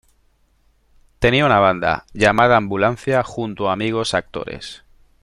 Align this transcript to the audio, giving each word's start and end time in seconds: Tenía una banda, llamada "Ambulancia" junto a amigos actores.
Tenía 1.19 1.45
una 1.45 1.59
banda, 1.59 2.07
llamada 2.11 2.57
"Ambulancia" 2.57 3.21
junto 3.21 3.69
a 3.69 3.73
amigos 3.73 4.15
actores. 4.15 4.81